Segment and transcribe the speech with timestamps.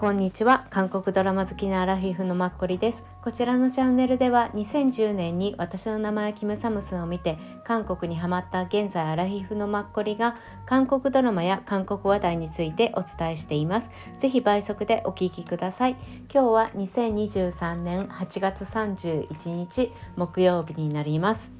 [0.00, 0.66] こんにちは。
[0.70, 3.04] 韓国ドラマ好きなアラフィフのマッコリです。
[3.20, 13.90] こちらのチャンネルでは2010年に私の名前キムサムスンを見て韓国にハマった現在アラフィフのマッコリが韓国ドラマや韓国話題についてお伝えしています。
[14.16, 15.96] ぜひ倍速でお聞きください。
[16.32, 21.52] 今日は2023年8月31日木曜日になります。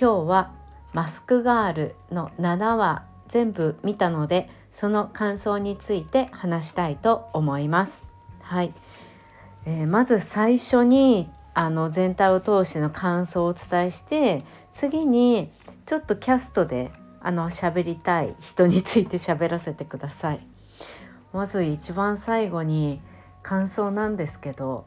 [0.00, 0.54] 今日は
[0.94, 8.06] マスクガールの7話全部見たのでその感想について話したいと思います。
[8.40, 8.72] はい、
[9.66, 15.50] えー、まず最初にあの全体を通しての感想をお伝えして次に
[15.86, 20.46] ちょっとキャストであの喋りたい人について喋らせてください。
[21.32, 23.00] まず一番最後に
[23.42, 24.84] 感想なんですけど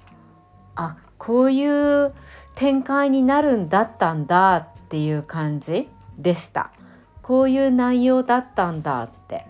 [0.76, 2.14] あこういう
[2.56, 6.72] 展開になるんだったんだっていう感じでした
[7.22, 9.46] こういう内容だったんだって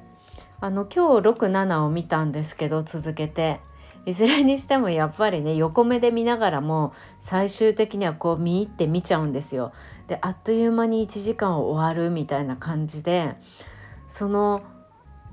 [0.64, 3.60] あの今日67を見たんですけど続けて
[4.06, 9.74] いずれにしてもやっぱりね横目で見ながらも最終的にはこう見入って見ちゃうんですよ。
[10.08, 13.36] であっという間に1時間終わるみたいな感じで
[14.08, 14.62] その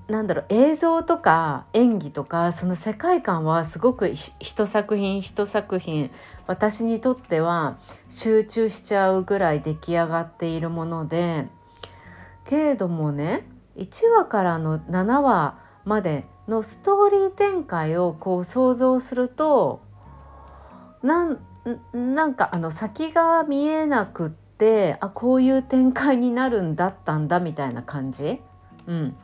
[0.08, 6.10] なんだろう映像とか演技とかその世界観はすごく一作品一作品
[6.48, 7.78] 私にとっては
[8.08, 11.46] 集中しちゃうぐらい出来上がっているもので
[12.46, 13.46] けれどもね
[13.80, 19.80] 1話からの7話までのストーリー展開をこう想像すると
[21.02, 21.40] なん
[21.92, 28.40] なんかあの先が見えなくってあこういう展開になるんだったんだみたいな感じ。
[28.86, 29.16] うん、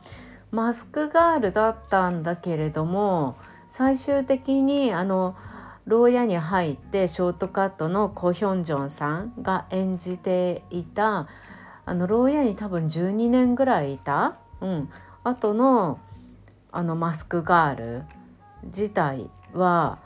[0.51, 3.35] マスクガールだったんだけれども
[3.69, 5.35] 最終的にあの
[5.85, 11.27] 牢屋に入ってショートカットのコ・ヒョンジョンさんが演じていた
[11.85, 14.89] あの牢屋に多分12年ぐらいいた、うん、
[15.23, 15.99] 後の
[16.71, 18.03] あのマスクガール
[18.63, 19.99] 自体は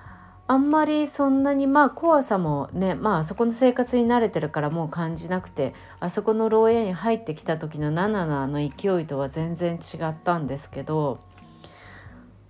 [0.47, 11.19] あんまりそんなにまあ怖さもねまあそこの生活に慣れてるからもう感じなくてあそこの牢屋に入ってきた時のナナナの勢いとは全然違ったんですけど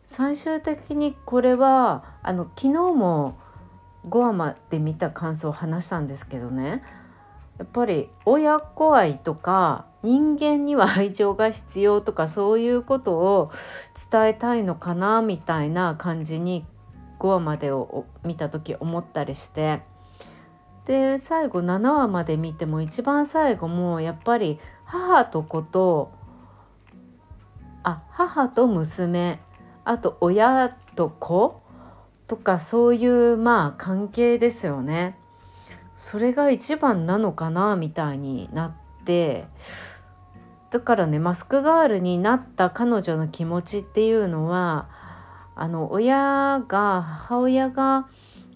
[0.06, 3.38] 最終的にこれはあの昨日も
[4.08, 6.84] 5話まで見た感想を話したんですけどね。
[7.60, 13.52] やっぱり親子愛とか人間には愛情が必要とかそういうことを
[14.12, 16.66] 伝えたいのかなみたいな感じに
[17.20, 19.82] 5話までを見た時思ったりして
[20.86, 26.12] で最後7話まで見ても一番最後もやっぱり母と子と
[27.84, 29.40] あ母と娘
[29.86, 31.62] あと親と子
[32.28, 35.18] とかそういうまあ関係ですよね。
[35.98, 38.72] それが一番なのかなみたいになっ
[39.06, 39.48] て
[40.72, 44.90] だからねマスクガールになった彼女の気持ちっていうのは
[45.56, 48.08] あの親が母親が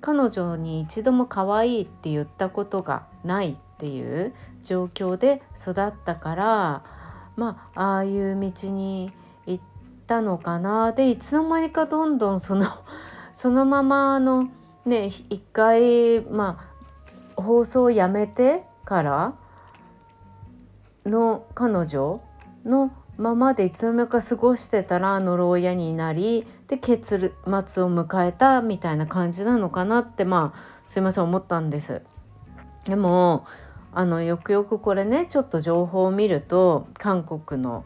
[0.02, 4.34] 彼女に一度も可愛いって言ったことがないっていう
[4.64, 6.84] 状況で育ったから
[7.36, 9.12] まあああいう道に
[9.46, 9.64] 行っ
[10.08, 10.94] たのかな。
[10.94, 12.68] でいつの間にかどんどんその
[13.34, 14.48] そのままの
[14.86, 16.60] ね一回ま
[17.36, 19.34] あ放送をやめてから
[21.06, 22.22] の彼女
[22.66, 32.02] のままでいつの間にか過ごしてたら呪い屋になりで結末を迎えたみたいな感じなのかなってまあすいません思ったんです。
[32.86, 33.46] でも
[33.94, 37.86] あのよくよくこれねちょっと情報を見ると韓国の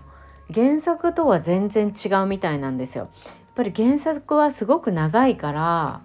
[0.54, 3.04] 原作とは全然違うみたいなんですよ。
[3.04, 3.12] やっ
[3.56, 6.02] ぱり原作はすごく長いから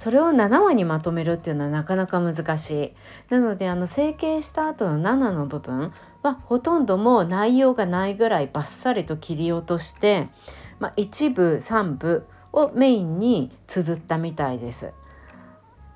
[0.00, 2.92] それを7話にまとめるっていうのはなかなか難しい。
[3.28, 10.30] なのであの整形した後の7の部分はほとんどもう内容がないぐらいバッサリと切り落として、
[10.78, 14.94] まあ、一部三部をメインに綴ったみたいです。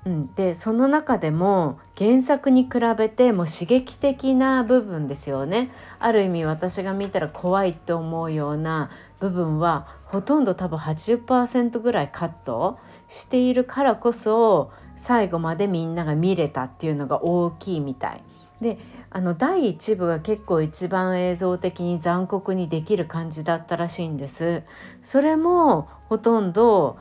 [0.05, 12.77] うん、でその中でも原作に比べても刺激的な部分ですよねある意味私が見たら怖いって思うような部分はほとんど多分80%ぐらいカット
[13.09, 18.23] しているからこそ最後までみんなが見れたっていうのが大きいみたい。
[18.61, 18.77] で
[19.09, 24.63] あの第1部が結構一番映像的に残酷にできる感じだったらしいんです。
[25.03, 26.97] それもほとんど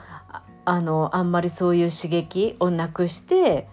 [0.65, 3.69] あのあんまりそういう刺激をなくして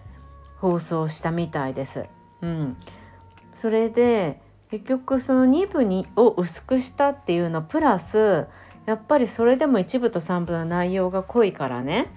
[0.58, 2.06] 放送したみたいです。
[2.42, 2.76] うん、
[3.54, 4.40] それで
[4.70, 8.46] 結局その2部にを薄くしたっていうのプラス
[8.86, 12.10] やっぱりそれでも1部と3部の内容が濃いからね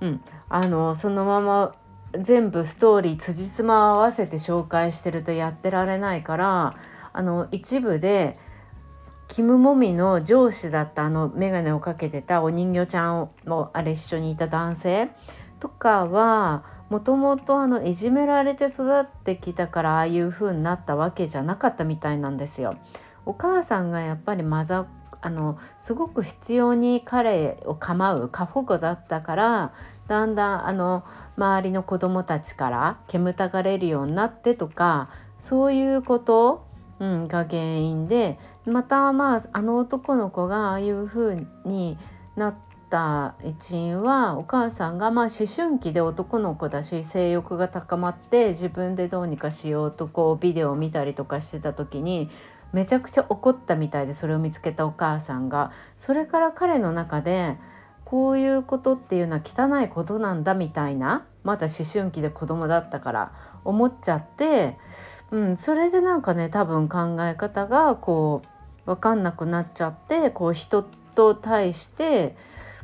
[0.00, 1.74] うん、あのそのまま
[2.18, 6.76] 全部ストーリー辻褄合わせて紹介してるとやってられないから
[7.12, 8.38] あの一部で
[9.28, 15.10] キム・モミの上司だったあの眼鏡をかけてたお人形ちゃんもあれ一緒にいた男性
[15.58, 22.76] とかはもともといじめられて育ってきたからああいう風になったわけじゃなかったみたいなんですよ。
[23.24, 24.86] お母さんがやっぱりマザ
[25.20, 29.72] あのすごく必要に彼を構う過保護だったから
[30.08, 31.04] だんだんあの
[31.36, 35.08] 周りの子供たちから煙たがれるようになってとか
[35.38, 36.66] そういうこと、
[36.98, 41.98] うん、が原因でまたまああの男の子がああいう風に
[42.36, 42.54] なっ
[42.90, 52.30] た一因はお母さんがまあ思春期で男の子だし性欲が高まって自分でどうにかしようとこうビデオを見たりとかしてた時に
[52.76, 57.56] めちゃくちゃ怒ったみたいでそれを見つけたお母さんがそれから彼の中で
[58.04, 63.32] こういうことっていうのは汚いことなんだみたいなまだ思春期で子供だったから
[63.64, 64.76] 思っちゃって、
[65.30, 68.42] うん、それでなんかね多分考え方がこ
[68.84, 70.82] う分かんなくなっちゃってこう人
[71.14, 72.36] と対して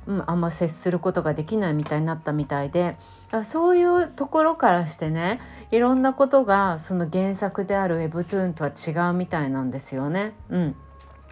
[0.07, 2.97] うん、あんま接することができないみたいになったみたいで
[3.45, 5.41] そういうところからしてね
[5.73, 10.35] いろんなことがその原作である Webtoon とは違うみたいなんですよね。
[10.51, 10.77] うん、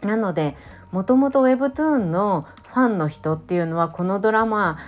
[0.03, 0.57] なので
[0.91, 4.79] もともと Webtoon のファンの人っていうのはこのドラマ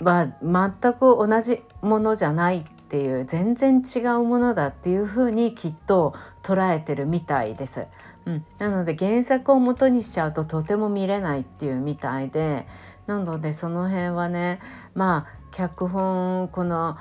[0.00, 7.86] は全く同じものじゃないっていう全然違うものだっていうふうにきっと捉えてるみたいです。
[8.26, 12.66] うん、なので原作を元にしちゃうととても見れないっていうみたいで
[13.06, 14.60] なのでその辺はね
[14.94, 16.98] まあ脚本この,、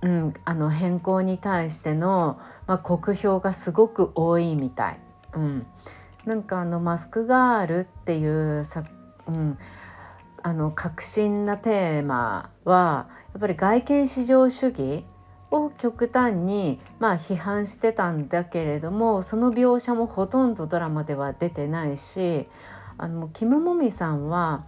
[0.00, 5.00] うん、あの変更に対しての、まあ、酷評がすごく多いみたい。
[5.34, 5.66] うん、
[6.24, 8.84] なんかあのマスクガールっていうさ、
[9.26, 9.58] うん、
[10.42, 15.04] あの革新なテーマはやっぱり外見至上主義
[15.50, 22.46] を極端にまあ批判してたんだけれどもその描写もほとんどドラマでは出てないし
[22.98, 24.64] あのキム・モミさんは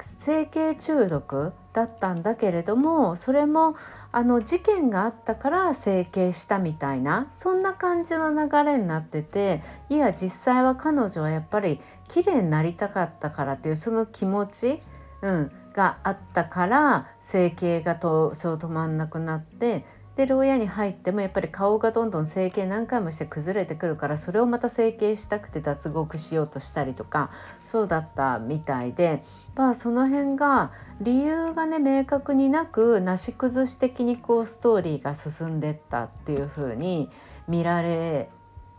[0.00, 3.76] 整形中毒だったんだけれどもそれも
[4.12, 14.82] あの事件があったから整形したみたいなそんな感じの流れになってていや実際は彼女はやっぱり綺麗になりたかったからっていうその気持ち、
[15.22, 19.84] うん、があったから整形がとそう止まんなくなって
[20.16, 27.30] で牢屋に入ってもやっぱり顔がどんどん整形何回もして崩れてくるからそれをまた整形したくて脱獄しようとしたりとか
[27.64, 29.24] そうだったみたいで
[29.54, 37.08] まあその辺が理由がね明確になくなし崩し的にこうストーリーが進んでったっていう風に
[37.48, 38.28] 見られ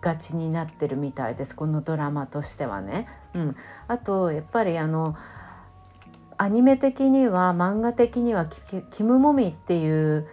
[0.01, 3.07] がちになってるみたいですこのドラマとしてはね。
[3.33, 3.55] うん、
[3.87, 5.15] あとやっぱりあの
[6.37, 8.47] アニメ的には漫画的には
[8.91, 10.27] キム・モミっていう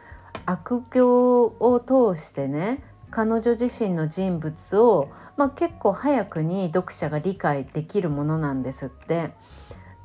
[0.50, 1.80] 悪行を
[2.14, 9.32] 通してね彼女自身の人物を、まあ、結構早くに読者が理解できるものなんですって。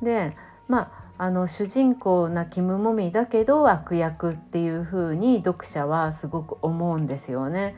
[0.02, 0.36] で
[0.68, 7.76] まああの主人公なキム・モミだけど悪役っていう風に読者はすごく思うんですよね。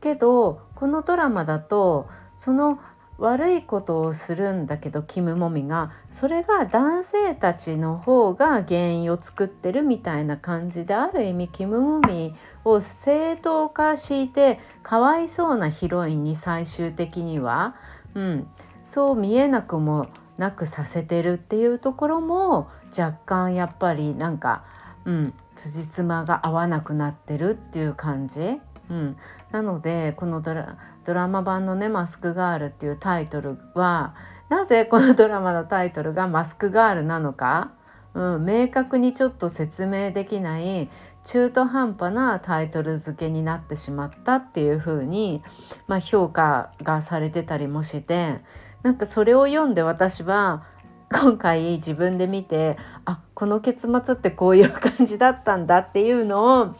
[0.00, 2.08] けどこのドラマだと
[2.38, 2.78] その
[3.18, 12.34] 悪いことをするんだけどキム・モミがそれが男性たちの方が原因を作ってるみたいな感じである意味キム・モミ
[12.64, 17.74] を正当化してかわいそうなヒロインに最終的には、
[18.14, 18.46] うん、
[18.84, 24.64] そう見えなくもなくさせてるっていうところも若干やっぱりなんか、
[25.06, 28.60] うん、辻褄が合わなくなってるっていう感じ。
[28.88, 29.16] うん、
[29.50, 34.14] なのでこのドラドラマ版のね「マスクガール」っていうタイトルは
[34.48, 37.70] なぜこのドラマのタイトルが「マスクガール」なのか、
[38.14, 40.90] うん、明確にちょっと説明できない
[41.24, 45.42] 中途半端なタイトル付けになってしまったっていう風に
[45.86, 48.40] まあ、評価がされてたりもして
[48.82, 50.64] なんかそれを読んで私は
[51.12, 56.74] 今回自分で見てあこの結末ってこういう感じだったんだっていうのを、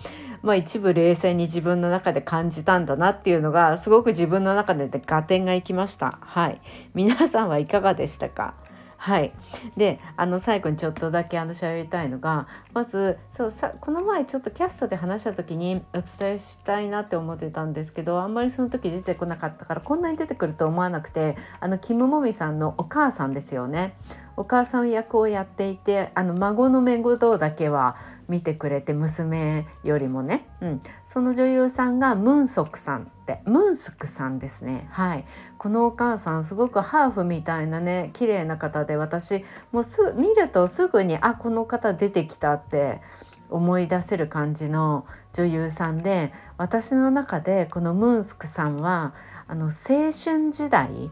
[0.46, 6.18] まあ、一部冷静に自分の中で感じたんだなっていうのがすごく自分の中で合点がいきました。
[6.20, 6.60] はい、
[6.94, 8.54] 皆さんはいかがでしたか？
[8.96, 9.32] はい、
[9.76, 23.96] であの最後にちょっとだけ話し合いたいのがまずそうさこの前ちょっとキャストで話した時にお伝えしたいなって思ってたんですけどあんまりその時出てこなかったからこんなに出てくると思わなくてあのキム・モミさんのお母さんですよね。
[24.38, 27.96] お母さん役をやっていてあの孫の面倒だけは
[28.28, 33.40] 見てくれて娘よりもね、うん、その女優さんがムンソクさんって。
[33.44, 34.88] ムンスクさんですね。
[34.90, 35.24] はい。
[35.58, 43.00] このお母さんすごくハーフみたいなね綺麗な方で私もうす見るとすぐにあこの方出てきたって
[43.48, 49.14] 思い出せる感じの女優さんで私の中でこのムンスクさんは
[49.48, 51.10] あの青春時代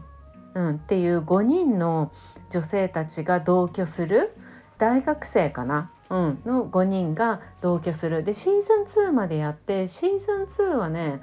[0.55, 2.11] うん、っていう5人の
[2.49, 4.33] 女性たちが同居する
[4.77, 8.23] 大学生かな、うん、の5人が同居する。
[8.23, 11.21] でシーズン2までやってシーズン2はね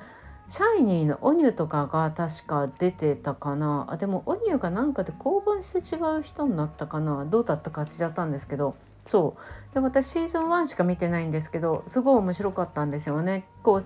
[0.48, 3.86] シャイニーのオニュとかが確か出てたかな。
[3.90, 7.24] あでもオニュがなんかで降板して違う人になったかな。
[7.24, 8.74] どうだったかしちゃったんですけど。
[9.06, 9.74] そう。
[9.74, 13.44] で私シーズン1しか見てないんですけどすごい面白かったんですよね。
[13.62, 13.80] こう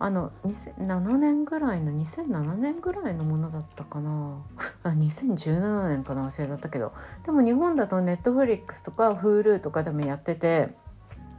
[0.00, 4.38] あの2007年ぐらいの2007年ぐらいのものだったかな。
[4.84, 6.92] あ2017年かな忘れだったけど。
[7.24, 10.76] でも日本だとネットフリックスとか Hulu とかでもやってて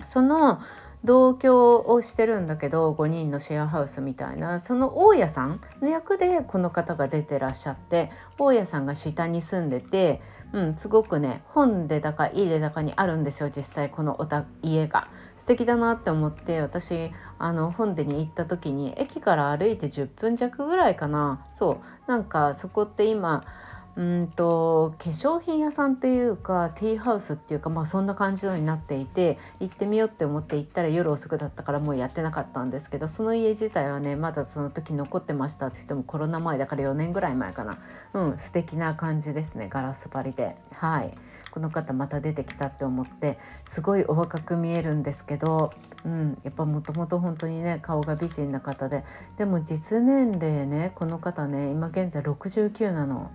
[0.04, 0.60] その
[1.06, 4.60] 同居をしてるんだけど5人のシェアハウスみたいな。
[4.60, 15.08] その大家さんの役でこの方が出てらっしゃって大家さんが下に住んでて、うん、すごくね本でだか家でだかにあるんですよ実際このおた家が。
[15.40, 21.48] 素敵だなって思って私あの本でに行った時に駅から歩いて10分弱ぐらいかな。
[21.52, 22.12] そう。
[22.12, 23.44] なんかそこって今
[23.96, 37.78] うんと化粧品屋さんっていうかティーハウスっていうかまあそんな感じのになっていて行ってみようって思って行ったら夜遅くだったからもうやってなかったんですけどその家自体はねまだその時残ってましたって言ってもコロナ前だから4年ぐらい前かな。
[38.14, 40.56] うん素敵な感じですねガラス張りで。
[40.74, 41.18] はい。
[41.52, 45.74] この方また出てきたって思ってすごいお若く見えるんですけど、
[46.06, 49.04] うん、やっぱもともと本当にね顔が美人な方で
[49.38, 53.32] でも実年齢ねこの方ね今現在69なの。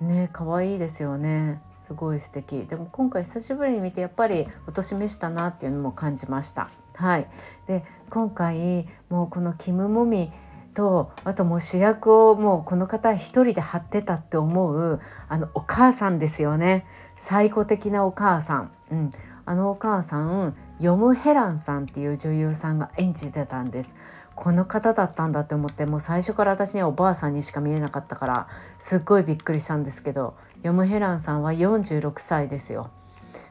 [0.00, 1.62] ね可愛いですよね。
[1.86, 7.26] すごい素敵でも今回久しぶりに見てやっぱりお年めしたなっていうのも感じましたはい
[7.66, 10.32] で今回もうこのキム・モミ
[10.74, 16.86] とあともう主役をもうこの方一人で張ってたって思うあのお母さんですよね。
[17.16, 19.10] 最古的なお母さん、うん、
[19.44, 23.94] あのお母さんヨム・ヘランさんっていう女優さんが演じてたんです。
[24.34, 28.48] この方だったんだって思ってもう最初から私にはおばあさんにしか見えなかったから
[28.78, 32.90] すっごいびっくりしたんですけどヨム・ヘランさんは46歳ですよ、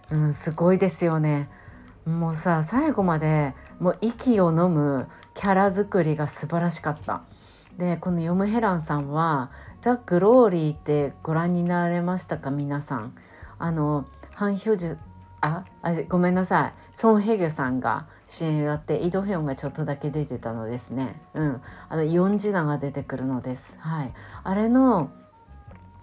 [0.10, 1.50] うん、すごいですよね。
[2.06, 5.08] もうさ最後までもう息を飲む
[5.41, 7.24] キャラ作りが素晴らしかった。
[7.75, 9.50] でこのヨム・ヘランさんは
[9.81, 13.15] 「ザ・グローリー」ってご覧になられましたか皆さん？
[13.57, 14.05] あの
[14.36, 14.98] ハン・ヒョジュ
[15.41, 16.74] ああごめんなさい。
[16.93, 21.19] ソン・ヘギョさんが主演をやってイ・ドヒョンがちょっとだけ出てたのですね。
[21.33, 23.79] うん、あのヨンジナが出てくるのです。
[23.79, 25.10] はい、あれの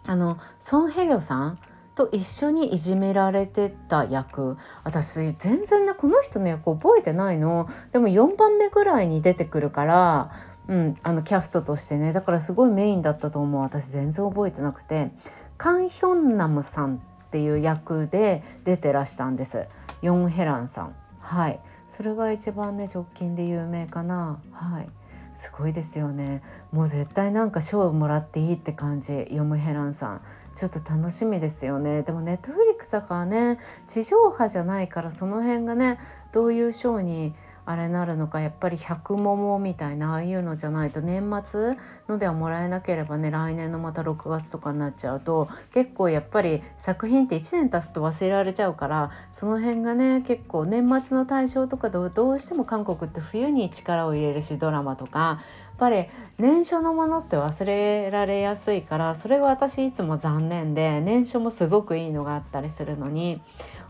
[0.04, 1.59] あのソン・ヘギョさん
[1.99, 4.57] と一緒にいじめられてた役。
[4.85, 7.69] 私全然ねこの人の役覚えてないの。
[7.93, 10.31] でも4番目ぐらいに出てくるから
[10.69, 12.12] うん、あのキャストとしてね。
[12.12, 13.62] だからすごいメインだったと思う。
[13.62, 15.11] 私全然覚えてなくて。
[15.57, 16.99] カン・ヒョンナムさんっ
[17.31, 19.67] ていう役で出てらしたんです。
[20.02, 20.95] ヨン・ヘランさん。
[21.19, 21.59] はい。
[21.97, 24.40] それが一番ね直近で有名かな。
[24.52, 24.88] はい。
[25.35, 26.43] すごいですよね。
[26.71, 30.21] もう絶対なんか賞をもらっていいって感じヨムヘランさん。
[30.59, 32.03] ちょっと楽しみですよね。
[32.03, 36.00] でもネットフリックスだからね地上波じゃないからその辺がね
[36.33, 37.35] どういうショーに
[37.71, 41.77] あれなるのかやっぱり百桃みたいなああいうのじゃないと年末
[42.09, 56.07] のではもらえなければね来年のまた6月とかになっちゃうと結構やっぱり作品って1年経つと忘れられちゃうからその辺がね結構年末の対象とかどうしても韓国って冬に力を入れるしドラマとかやっぱり
[56.39, 63.43] 年初のものって忘れられやすいからそれが私いつも残念で年初もすごくいいのがあったりするのに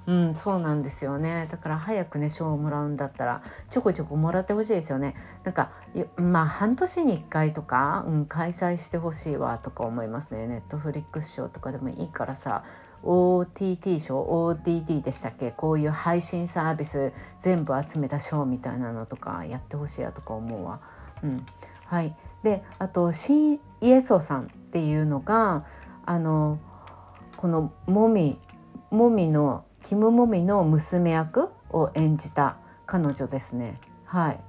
[0.09, 1.49] うん、そうなんですよね。
[1.51, 5.15] だから早くね賞をもらうんだったらちょこちょこもらってほしいですよね。
[5.45, 5.71] なんか
[6.17, 10.47] まあ半年に1回とか、うん、開催してほしいわとか思いますね。
[10.47, 12.65] ネットフリックス賞とかでもいいからさ
[13.03, 15.51] OTT 賞 ODD でしたっけ？
[15.51, 20.81] こういう配信サービス全部集めた賞みたいなのとかやってほしいやとか思うわ。
[21.23, 21.45] うん、
[21.85, 22.17] はい。
[22.43, 25.67] であとシン・イエソさんっていうのが
[26.07, 26.59] あの
[27.37, 28.39] このもみ
[28.91, 33.81] もみのキム・モミの娘役を演じた彼女ですね。
[34.05, 34.41] はい。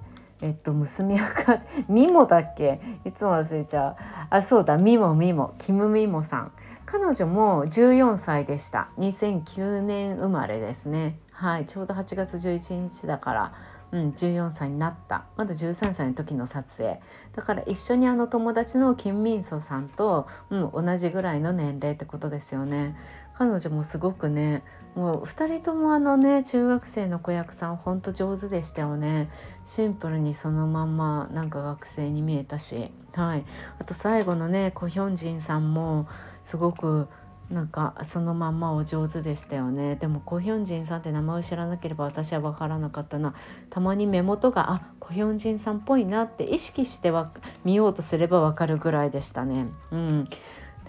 [0.42, 2.82] えっと娘役 ミモだっけ？
[3.06, 3.96] いつも忘れちゃう。
[4.32, 4.78] あそうだ。
[4.78, 5.54] ミモミモ。
[5.58, 6.52] キム・ミモさん。
[6.86, 8.90] 彼女も14歳でした。
[8.98, 11.18] 2009年生まれですね。
[11.32, 11.66] はい。
[11.66, 13.54] ちょうど8月11日だから
[13.92, 15.26] うん、14歳になった。
[15.36, 17.00] まだ13歳の時の撮影。
[17.36, 22.96] だから一緒にあの友達のキン・ミンソさんと、うん、同じぐらいの年齢ってことですよね。
[23.40, 24.64] 彼女もすごくね
[24.96, 29.30] もう2人ともあのね中学生の子役さんほんと上手でしたよね。
[29.66, 32.92] シンプルにそのまんまなんか学生に見えたし。
[33.14, 33.46] はい。
[33.80, 36.10] あと最後のねコヒョンジンさんも
[36.44, 37.08] すごく
[37.50, 39.96] なんかそのまんまお上手でしたよね。
[39.96, 43.36] でもコヒョンジンさんって名前を知らなければ私は分からなかったな。
[43.70, 47.32] たまに目元があコヒョンジンさんっぽいなって意識しては
[47.64, 49.68] 見ようとすれば分かるぐらいでしたね。
[49.92, 50.30] うん。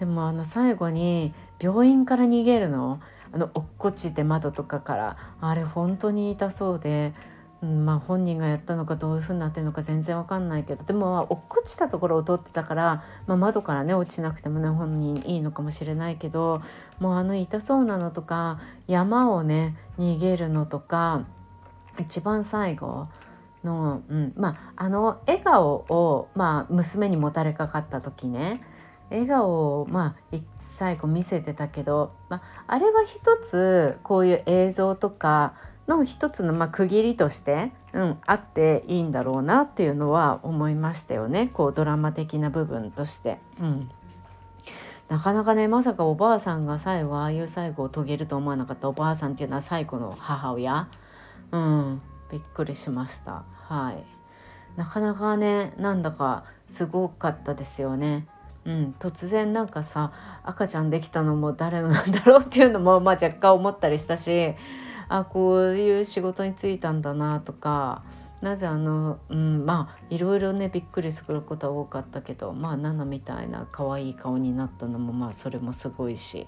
[0.01, 2.99] でもあの最後に病院から逃げるの？
[3.33, 5.17] あの落っこちて窓とかから。
[5.39, 7.13] あれ本当に痛そうで、
[7.61, 10.83] うん、まあ本人がやったのかどういう風になってるのか全然わかんないけど。
[10.83, 16.61] でも落っこちたところを通ってたから、まあ、窓からね落ちなくてもね本人いいのかもしれないけど
[16.99, 21.25] もうあの痛そうなのとか山をね逃げるのとか
[21.99, 23.07] 一番最後
[23.63, 28.61] の、うん、まああの笑顔を、まあ、娘にもたれかかった時ね
[29.11, 35.53] 笑顔をまあ最後見せてたけど、まあ、あれは一つこういう映像とか
[35.87, 41.49] の一つのまあ区切りとして、うん、あっていいんだろうなっていうのは思いましたよね。
[41.53, 43.39] こうドラマ的な部分として。
[43.59, 43.91] うん。
[45.09, 50.87] なかなかねまさかおばあさんが最後ああいう最後を遂げると思わなかったおばあさんっていうのは最後の母親。
[51.51, 52.01] うん。
[52.31, 53.43] びっくりしました。
[53.67, 54.21] はい。
[54.77, 58.25] なかなかねなんだかすごかったですよね。
[58.65, 60.11] うん、突然なんかさ
[60.43, 64.53] 赤ちゃんできたのも誰のなんだろうっていうのも、まあ、若干思ったりしたし
[65.09, 68.03] あこういう仕事に就いたんだなとか
[68.41, 76.47] なぜあの、うん、まあいろいろねびっくりすることは多かったけどまあナナみたいな可愛い顔になったのもまあそれもすごいし、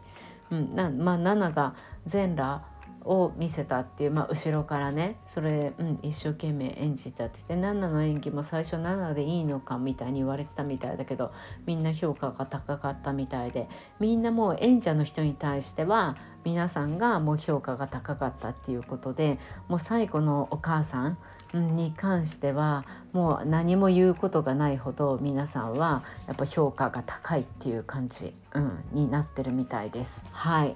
[0.50, 2.64] うん、なまあナナが全裸
[3.06, 11.32] を見せたっていう、まあ、後ろからねそれ、うん、一生懸命演じたって言ってナナの演技も最初ナナでいいのかみたいに言われてたみたいだけど
[11.66, 13.68] みんな評価が高かったみたいで
[14.00, 21.18] みんなもう演者の人に対しては皆さんがもう評価が高かったっていうことでもう最後のお母さん
[21.54, 30.22] に関してはもう何も言うことがないほど皆さんはやっぱ評価が高いっていう感じ、うん、になってるみたいです。
[30.32, 30.76] はい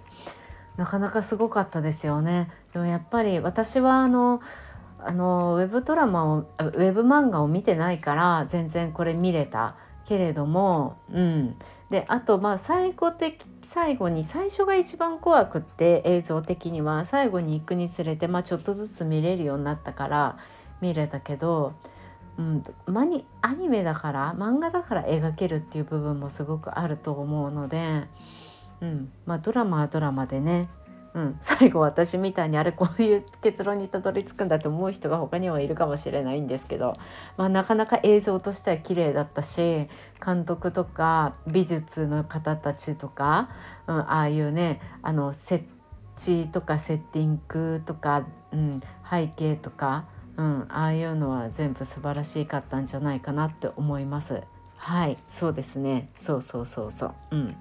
[0.78, 2.50] なかなかすごかったですよね。
[2.74, 4.42] でもやっぱり私はあの
[5.00, 11.56] あのウェブドラマをウェブ漫画を見てないから全然これ見れたけれども、うん、
[11.90, 20.38] であとまあ最後的最後に最初が一番怖くって映像的には最後に行くにつれて、まあ、ちょっとずつ見れるようになったから
[20.82, 21.74] 見れたけど、
[22.38, 28.08] うん、マニアニメだから漫画だから描けるっていう部分もすごくあると思うので。
[28.82, 29.12] うん。
[29.26, 30.70] まあ、ドラマはドラマでね、
[31.14, 36.96] うん、 最後私みたいにあれこういう結論にたどり着くんだと思う人が他にはいるかもしれないんですけど、
[37.38, 39.90] まあ、なかなか映像としては綺麗だったし
[40.24, 43.50] 監督とか美術の方たちとか、
[43.88, 45.66] うん、ああいうねあの設
[46.16, 54.42] 置とかセッティングとか、うん、背景とか、うん、ああいうのは全部素晴らしかったんじゃないかなって思います。
[54.76, 55.18] はい。
[55.28, 56.10] そうですね。
[56.16, 57.14] そうそうそうそう。
[57.32, 57.58] うん。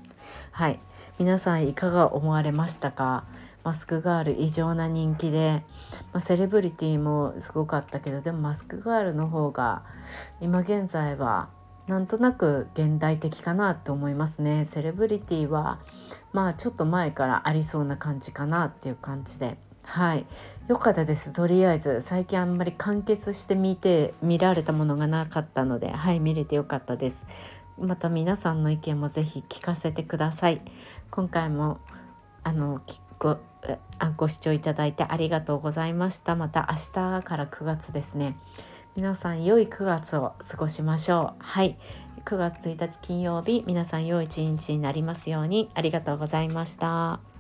[0.53, 0.79] はい。
[1.19, 3.25] 皆さんいかが思われましたか？
[3.65, 5.65] マスクガール異常な人気で、
[6.13, 9.83] まあ、セレブリティもすごかったけどでもマスクガールの方が
[10.41, 11.49] 今現在は
[11.89, 14.65] なんとなく現代的かなって思いますね。
[14.67, 15.81] セレブリティは
[16.33, 19.57] まあちょっと前からありそうな感じかなっていう感じで。
[19.85, 20.27] はい。
[20.69, 21.33] 良かったです。
[21.33, 27.27] とりあえず最近あんまり完結して見て見られたものがなかったのではい見れてよかったです。
[27.79, 30.63] また皆さんの意見もぜひ聞かせてください。
[31.11, 31.79] 今回も
[32.43, 32.81] あの
[33.19, 33.39] ご
[34.17, 36.37] ご視聴いただいてありがとうございました。
[36.37, 38.37] また明日から9月ですね。
[38.95, 41.43] 皆さん良い9月を過ごしましょう。
[41.43, 41.79] はい。
[42.25, 45.71] 9月1日金曜日皆さん良い一日になりますように。
[45.75, 47.36] ありがとうございました。